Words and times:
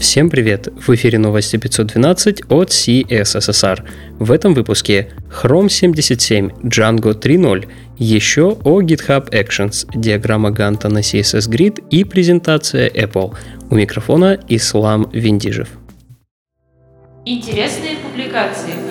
Всем 0.00 0.30
привет! 0.30 0.68
В 0.74 0.88
эфире 0.94 1.18
новости 1.18 1.58
512 1.58 2.44
от 2.48 2.70
CSSR. 2.70 3.86
В 4.18 4.32
этом 4.32 4.54
выпуске 4.54 5.10
Chrome 5.28 5.68
77, 5.68 6.48
Django 6.62 7.12
3.0, 7.12 7.68
еще 7.98 8.56
о 8.64 8.80
GitHub 8.80 9.30
Actions, 9.30 9.86
диаграмма 9.94 10.52
Ганта 10.52 10.88
на 10.88 11.00
CSS 11.00 11.50
Grid 11.50 11.84
и 11.90 12.04
презентация 12.04 12.88
Apple. 12.88 13.36
У 13.68 13.74
микрофона 13.74 14.40
Ислам 14.48 15.06
Виндижев. 15.12 15.68
Интересные 17.26 17.96
публикации– 17.96 18.72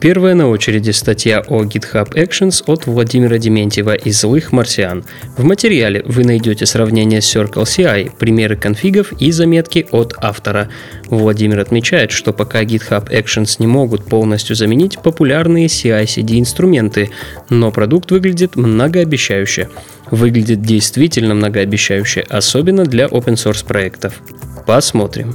Первая 0.00 0.34
на 0.34 0.48
очереди 0.48 0.90
статья 0.90 1.42
о 1.46 1.64
GitHub 1.64 2.12
Actions 2.12 2.62
от 2.66 2.86
Владимира 2.86 3.38
Дементьева 3.38 3.94
из 3.94 4.20
«Злых 4.20 4.52
марсиан». 4.52 5.04
В 5.38 5.44
материале 5.44 6.02
вы 6.04 6.24
найдете 6.24 6.66
сравнение 6.66 7.22
с 7.22 7.34
Circle 7.34 7.64
CI, 7.64 8.12
примеры 8.16 8.56
конфигов 8.56 9.12
и 9.18 9.32
заметки 9.32 9.86
от 9.90 10.14
автора. 10.18 10.68
Владимир 11.06 11.60
отмечает, 11.60 12.10
что 12.10 12.32
пока 12.32 12.62
GitHub 12.62 13.10
Actions 13.10 13.56
не 13.58 13.66
могут 13.66 14.04
полностью 14.04 14.54
заменить 14.54 14.98
популярные 14.98 15.66
CI-CD 15.66 16.40
инструменты, 16.40 17.10
но 17.48 17.70
продукт 17.70 18.10
выглядит 18.10 18.54
многообещающе. 18.54 19.70
Выглядит 20.10 20.60
действительно 20.60 21.34
многообещающе, 21.34 22.20
особенно 22.28 22.84
для 22.84 23.06
open 23.06 23.34
source 23.34 23.66
проектов. 23.66 24.20
Посмотрим. 24.66 25.34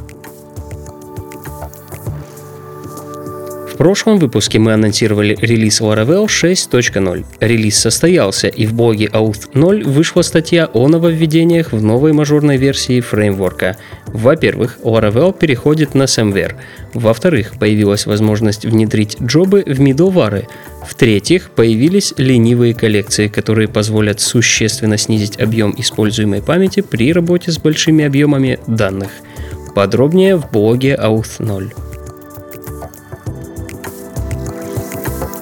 Прошлом 3.82 4.20
выпуске 4.20 4.60
мы 4.60 4.74
анонсировали 4.74 5.36
релиз 5.42 5.82
Laravel 5.82 6.28
6.0. 6.28 7.26
Релиз 7.40 7.80
состоялся, 7.80 8.48
и 8.48 8.68
в 8.68 8.76
блоге 8.76 9.08
Auth 9.08 9.50
0 9.56 9.84
вышла 9.86 10.22
статья 10.22 10.70
о 10.72 10.88
нововведениях 10.88 11.72
в 11.72 11.82
новой 11.82 12.14
мажорной 12.14 12.58
версии 12.58 13.02
фреймворка. 13.02 13.78
Во-первых, 14.06 14.78
Laravel 14.84 15.36
переходит 15.36 15.96
на 15.96 16.04
SMWare. 16.04 16.58
Во-вторых, 16.94 17.54
появилась 17.58 18.06
возможность 18.06 18.68
внедрить 18.68 19.18
джобы 19.20 19.64
в 19.66 19.80
middleware. 19.80 20.46
В-третьих, 20.88 21.50
появились 21.50 22.14
ленивые 22.18 22.76
коллекции, 22.76 23.30
которые 23.30 23.68
позволят 23.68 24.22
существенно 24.22 24.98
снизить 25.00 25.40
объем 25.40 25.74
используемой 25.76 26.44
памяти 26.44 26.82
при 26.82 27.12
работе 27.12 27.52
с 27.52 27.58
большими 27.58 28.06
объемами 28.06 28.60
данных. 28.68 29.10
Подробнее 29.74 30.36
в 30.36 30.52
блоге 30.52 30.96
Auth 31.02 31.44
0. 31.44 31.74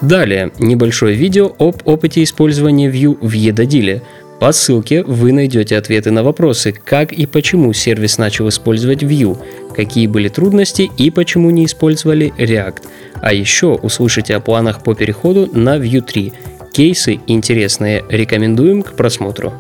Далее, 0.02 0.52
небольшое 0.60 1.16
видео 1.16 1.52
об 1.60 1.82
опыте 1.84 2.24
использования 2.24 2.90
Vue 2.90 3.18
в 3.20 3.34
Едодиле. 3.34 4.02
По 4.40 4.54
ссылке 4.54 5.04
вы 5.04 5.34
найдете 5.34 5.78
ответы 5.78 6.12
на 6.12 6.24
вопросы, 6.24 6.72
как 6.72 7.12
и 7.12 7.26
почему 7.26 7.74
сервис 7.74 8.18
начал 8.18 8.48
использовать 8.48 9.04
Vue, 9.04 9.38
какие 9.76 10.08
были 10.08 10.30
трудности 10.30 10.90
и 10.98 11.10
почему 11.10 11.50
не 11.50 11.66
использовали 11.66 12.34
React. 12.38 12.84
А 13.22 13.34
еще 13.34 13.68
услышите 13.74 14.36
о 14.36 14.40
планах 14.40 14.84
по 14.84 14.96
переходу 14.96 15.50
на 15.52 15.78
Vue 15.78 16.02
3. 16.02 16.32
Кейсы 16.72 17.20
интересные, 17.28 18.06
рекомендуем 18.08 18.84
к 18.84 18.94
просмотру. 18.94 19.54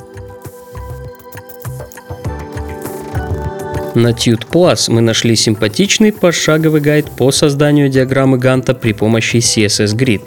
На 3.99 4.11
Tude 4.11 4.45
Plus 4.49 4.89
мы 4.89 5.01
нашли 5.01 5.35
симпатичный 5.35 6.13
пошаговый 6.13 6.79
гайд 6.79 7.11
по 7.17 7.33
созданию 7.33 7.89
диаграммы 7.89 8.37
Ганта 8.37 8.73
при 8.73 8.93
помощи 8.93 9.37
CSS 9.37 9.93
Grid. 9.93 10.21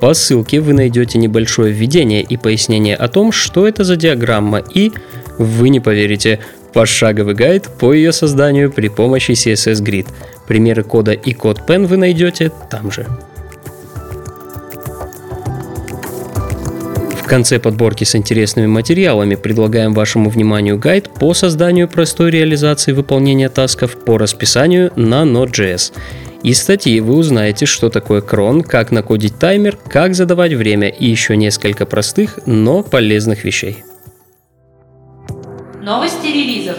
По 0.00 0.14
ссылке 0.14 0.58
вы 0.60 0.72
найдете 0.72 1.18
небольшое 1.18 1.70
введение 1.70 2.22
и 2.22 2.38
пояснение 2.38 2.96
о 2.96 3.08
том, 3.08 3.30
что 3.30 3.68
это 3.68 3.84
за 3.84 3.96
диаграмма 3.96 4.62
и, 4.74 4.90
вы 5.36 5.68
не 5.68 5.80
поверите, 5.80 6.40
пошаговый 6.72 7.34
гайд 7.34 7.68
по 7.78 7.92
ее 7.92 8.12
созданию 8.12 8.72
при 8.72 8.88
помощи 8.88 9.32
CSS 9.32 9.84
Grid. 9.84 10.08
Примеры 10.48 10.82
кода 10.82 11.12
и 11.12 11.34
код 11.34 11.60
Pen 11.68 11.86
вы 11.86 11.98
найдете 11.98 12.50
там 12.70 12.90
же. 12.90 13.06
Конце 17.30 17.60
подборки 17.60 18.02
с 18.02 18.16
интересными 18.16 18.66
материалами 18.66 19.36
предлагаем 19.36 19.94
вашему 19.94 20.30
вниманию 20.30 20.76
гайд 20.76 21.08
по 21.14 21.32
созданию 21.32 21.86
простой 21.86 22.32
реализации 22.32 22.90
выполнения 22.90 23.48
тасков 23.48 24.04
по 24.04 24.18
расписанию 24.18 24.90
на 24.96 25.22
Node.js. 25.22 25.92
Из 26.42 26.60
статьи 26.60 26.98
вы 26.98 27.14
узнаете, 27.14 27.66
что 27.66 27.88
такое 27.88 28.20
крон, 28.20 28.62
как 28.62 28.90
накодить 28.90 29.38
таймер, 29.38 29.76
как 29.76 30.16
задавать 30.16 30.54
время 30.54 30.88
и 30.88 31.06
еще 31.06 31.36
несколько 31.36 31.86
простых, 31.86 32.40
но 32.46 32.82
полезных 32.82 33.44
вещей. 33.44 33.84
Новости 35.80 36.26
релизов. 36.26 36.76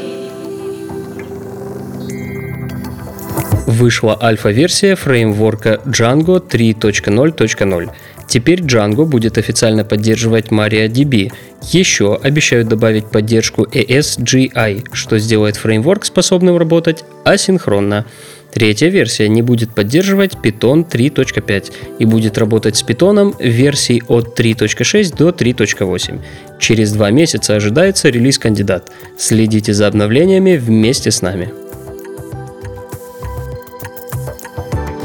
Вышла 3.67 4.21
альфа-версия 4.21 4.95
фреймворка 4.95 5.79
Django 5.85 6.45
3.0.0. 6.45 7.91
Теперь 8.31 8.61
Django 8.61 9.03
будет 9.03 9.37
официально 9.37 9.83
поддерживать 9.83 10.51
MariaDB. 10.51 11.33
Еще 11.73 12.15
обещают 12.15 12.69
добавить 12.69 13.07
поддержку 13.07 13.63
ASGI, 13.63 14.85
что 14.93 15.19
сделает 15.19 15.57
фреймворк 15.57 16.05
способным 16.05 16.55
работать 16.55 17.03
асинхронно. 17.25 18.05
Третья 18.53 18.87
версия 18.87 19.27
не 19.27 19.41
будет 19.41 19.75
поддерживать 19.75 20.35
Python 20.41 20.89
3.5 20.89 21.73
и 21.99 22.05
будет 22.05 22.37
работать 22.37 22.77
с 22.77 22.85
Python 22.85 23.35
версий 23.37 24.01
от 24.07 24.39
3.6 24.39 25.17
до 25.17 25.31
3.8. 25.31 26.21
Через 26.57 26.93
два 26.93 27.11
месяца 27.11 27.57
ожидается 27.57 28.07
релиз 28.07 28.39
кандидат. 28.39 28.93
Следите 29.17 29.73
за 29.73 29.87
обновлениями 29.87 30.55
вместе 30.55 31.11
с 31.11 31.21
нами. 31.21 31.49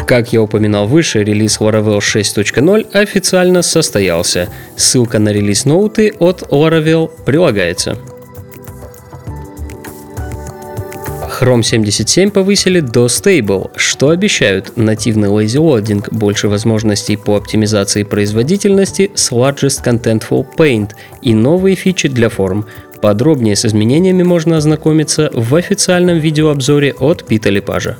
Как 0.06 0.32
я 0.32 0.40
упоминал 0.40 0.86
выше, 0.86 1.24
релиз 1.24 1.58
Laravel 1.58 1.98
6.0 1.98 2.92
официально 2.92 3.62
состоялся. 3.62 4.48
Ссылка 4.76 5.18
на 5.18 5.30
релиз 5.30 5.64
ноуты 5.64 6.14
от 6.20 6.42
Laravel 6.42 7.10
прилагается. 7.24 7.98
Chrome 11.40 11.64
77 11.64 12.30
повысили 12.30 12.78
до 12.78 13.06
Stable, 13.06 13.72
что 13.74 14.10
обещают 14.10 14.76
нативный 14.76 15.28
lazy 15.28 15.60
loading, 15.60 16.06
больше 16.12 16.48
возможностей 16.48 17.16
по 17.16 17.36
оптимизации 17.36 18.04
производительности 18.04 19.10
с 19.12 19.32
Largest 19.32 19.84
Contentful 19.84 20.46
Paint 20.56 20.92
и 21.20 21.34
новые 21.34 21.74
фичи 21.74 22.08
для 22.08 22.28
форм. 22.28 22.64
Подробнее 23.02 23.56
с 23.56 23.64
изменениями 23.64 24.22
можно 24.22 24.56
ознакомиться 24.56 25.30
в 25.34 25.52
официальном 25.56 26.18
видеообзоре 26.18 26.94
от 26.94 27.26
Пита 27.26 27.50
Лепажа. 27.50 27.98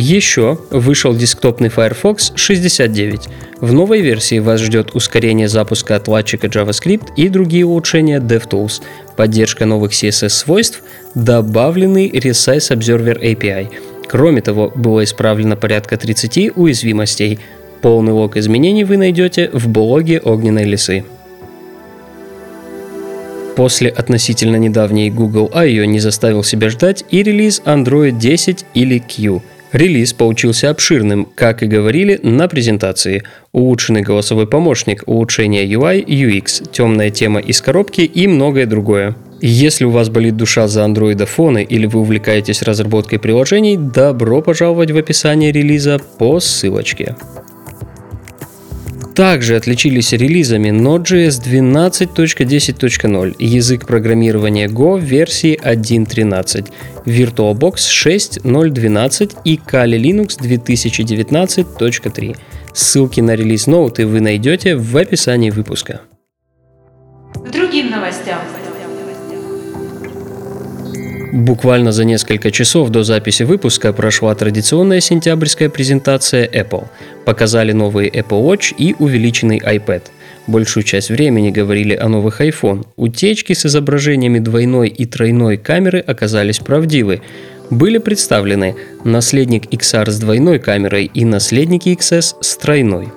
Еще 0.00 0.58
вышел 0.70 1.14
десктопный 1.14 1.68
Firefox 1.68 2.32
69. 2.34 3.28
В 3.60 3.74
новой 3.74 4.00
версии 4.00 4.38
вас 4.38 4.58
ждет 4.58 4.94
ускорение 4.94 5.46
запуска 5.46 5.96
отладчика 5.96 6.46
JavaScript 6.46 7.08
и 7.18 7.28
другие 7.28 7.66
улучшения 7.66 8.18
DevTools, 8.18 8.80
поддержка 9.14 9.66
новых 9.66 9.92
CSS-свойств, 9.92 10.82
добавленный 11.14 12.08
Resize 12.08 12.74
Observer 12.74 13.20
API. 13.20 13.68
Кроме 14.08 14.40
того, 14.40 14.72
было 14.74 15.04
исправлено 15.04 15.54
порядка 15.54 15.98
30 15.98 16.56
уязвимостей. 16.56 17.38
Полный 17.82 18.14
лог 18.14 18.38
изменений 18.38 18.84
вы 18.84 18.96
найдете 18.96 19.50
в 19.52 19.68
блоге 19.68 20.18
Огненной 20.18 20.64
лисы. 20.64 21.04
После 23.54 23.90
относительно 23.90 24.56
недавней 24.56 25.10
Google 25.10 25.50
I.O. 25.52 25.84
не 25.84 26.00
заставил 26.00 26.42
себя 26.42 26.70
ждать 26.70 27.04
и 27.10 27.22
релиз 27.22 27.60
Android 27.66 28.12
10 28.12 28.64
или 28.72 28.98
Q– 28.98 29.42
Релиз 29.72 30.12
получился 30.12 30.70
обширным, 30.70 31.28
как 31.34 31.62
и 31.62 31.66
говорили 31.66 32.18
на 32.22 32.48
презентации. 32.48 33.22
Улучшенный 33.52 34.02
голосовой 34.02 34.46
помощник, 34.46 35.04
улучшение 35.06 35.64
UI, 35.66 36.04
UX, 36.04 36.68
темная 36.70 37.10
тема 37.10 37.40
из 37.40 37.62
коробки 37.62 38.00
и 38.00 38.26
многое 38.26 38.66
другое. 38.66 39.14
Если 39.40 39.84
у 39.84 39.90
вас 39.90 40.10
болит 40.10 40.36
душа 40.36 40.68
за 40.68 40.84
андроидофоны 40.84 41.62
или 41.62 41.86
вы 41.86 42.00
увлекаетесь 42.00 42.62
разработкой 42.62 43.18
приложений, 43.18 43.78
добро 43.94 44.42
пожаловать 44.42 44.90
в 44.90 44.96
описание 44.96 45.50
релиза 45.50 45.98
по 46.18 46.40
ссылочке. 46.40 47.16
Также 49.20 49.56
отличились 49.56 50.14
релизами 50.14 50.70
Node.js 50.70 51.42
12.10.0, 51.44 53.36
язык 53.38 53.86
программирования 53.86 54.66
Go 54.66 54.98
версии 54.98 55.60
1.13, 55.62 56.70
VirtualBox 57.04 57.74
6.0.12 57.74 59.36
и 59.44 59.56
Kali 59.56 59.98
Linux 59.98 60.40
2019.3. 60.40 62.36
Ссылки 62.72 63.20
на 63.20 63.34
релиз 63.36 63.66
ноуты 63.66 64.06
вы 64.06 64.22
найдете 64.22 64.74
в 64.74 64.96
описании 64.96 65.50
выпуска. 65.50 66.00
Другим 67.52 67.90
новостям. 67.90 68.38
Буквально 71.32 71.92
за 71.92 72.04
несколько 72.04 72.50
часов 72.50 72.88
до 72.88 73.04
записи 73.04 73.44
выпуска 73.44 73.92
прошла 73.92 74.34
традиционная 74.34 75.00
сентябрьская 75.00 75.68
презентация 75.68 76.44
Apple. 76.48 76.86
Показали 77.24 77.70
новый 77.70 78.08
Apple 78.08 78.42
Watch 78.44 78.74
и 78.76 78.96
увеличенный 78.98 79.58
iPad. 79.58 80.02
большую 80.48 80.82
часть 80.82 81.10
времени 81.10 81.50
говорили 81.50 81.94
о 81.94 82.08
новых 82.08 82.40
iPhone. 82.40 82.84
Утечки 82.96 83.52
с 83.52 83.64
изображениями 83.64 84.40
двойной 84.40 84.88
и 84.88 85.06
тройной 85.06 85.56
камеры 85.56 86.00
оказались 86.00 86.58
правдивы. 86.58 87.22
Были 87.70 87.98
представлены 87.98 88.74
наследник 89.04 89.66
XR 89.66 90.10
с 90.10 90.18
двойной 90.18 90.58
камерой 90.58 91.08
и 91.14 91.24
наследники 91.24 91.90
XS 91.90 92.36
с 92.40 92.56
тройной. 92.56 93.08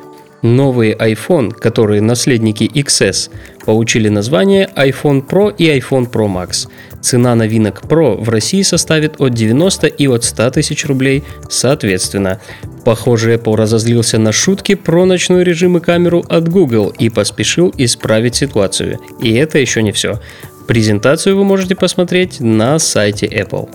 Новые 0.44 0.94
iPhone, 0.94 1.52
которые 1.52 2.02
наследники 2.02 2.66
XS, 2.66 3.32
получили 3.66 4.10
название 4.10 4.70
iPhone 4.76 5.26
Pro 5.26 5.54
и 5.56 5.66
iPhone 5.78 6.10
Pro 6.10 6.28
Max. 6.28 6.68
Цена 7.02 7.36
новинок 7.36 7.82
Pro 7.84 8.22
в 8.22 8.30
России 8.30 8.62
составит 8.62 9.20
от 9.20 9.34
90 9.34 9.88
и 9.88 10.08
от 10.08 10.24
100 10.24 10.52
тысяч 10.52 10.86
рублей 10.86 11.24
соответственно. 11.50 12.40
Похоже, 12.86 13.36
Apple 13.36 13.56
разозлился 13.56 14.18
на 14.18 14.32
шутки 14.32 14.76
про 14.76 15.06
ночной 15.06 15.44
режим 15.44 15.78
и 15.78 15.82
камеру 15.82 16.24
от 16.28 16.50
Google 16.50 16.94
и 16.98 17.10
поспешил 17.10 17.74
исправить 17.78 18.36
ситуацию. 18.36 19.00
И 19.22 19.34
это 19.34 19.60
еще 19.60 19.82
не 19.82 19.92
все. 19.92 20.20
Презентацию 20.68 21.38
вы 21.38 21.44
можете 21.44 21.76
посмотреть 21.76 22.40
на 22.40 22.80
сайте 22.80 23.26
Apple. 23.28 23.70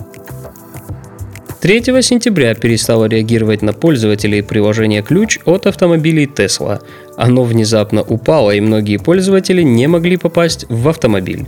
3 1.61 2.01
сентября 2.01 2.55
перестало 2.55 3.05
реагировать 3.05 3.61
на 3.61 3.73
пользователей 3.73 4.41
приложение 4.41 5.01
«Ключ» 5.01 5.39
от 5.43 5.67
автомобилей 5.67 6.25
Tesla. 6.25 6.81
Оно 7.19 7.43
внезапно 7.43 8.01
упало, 8.01 8.51
и 8.51 8.61
многие 8.61 8.95
пользователи 8.95 9.61
не 9.61 9.87
могли 9.87 10.15
попасть 10.15 10.65
в 10.69 10.87
автомобиль. 10.87 11.45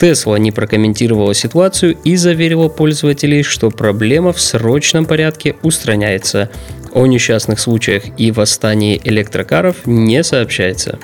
Tesla 0.00 0.40
не 0.40 0.50
прокомментировала 0.50 1.34
ситуацию 1.34 1.96
и 2.02 2.16
заверила 2.16 2.68
пользователей, 2.68 3.44
что 3.44 3.70
проблема 3.70 4.32
в 4.32 4.40
срочном 4.40 5.06
порядке 5.06 5.54
устраняется. 5.62 6.50
О 6.92 7.06
несчастных 7.06 7.60
случаях 7.60 8.02
и 8.18 8.32
восстании 8.32 9.00
электрокаров 9.04 9.86
не 9.86 10.24
сообщается. 10.24 10.98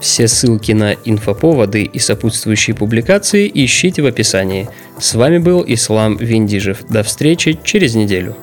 Все 0.00 0.28
ссылки 0.28 0.70
на 0.70 0.92
инфоповоды 1.04 1.82
и 1.82 1.98
сопутствующие 1.98 2.76
публикации 2.76 3.50
ищите 3.52 4.02
в 4.02 4.06
описании. 4.06 4.68
С 5.00 5.16
вами 5.16 5.38
был 5.38 5.64
Ислам 5.66 6.16
Виндижев. 6.16 6.86
До 6.88 7.02
встречи 7.02 7.58
через 7.64 7.96
неделю. 7.96 8.36